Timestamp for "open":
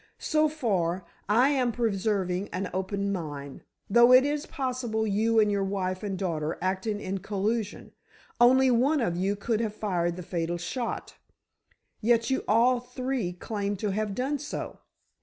2.73-3.11